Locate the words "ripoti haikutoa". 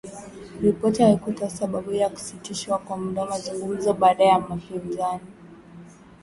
0.61-1.49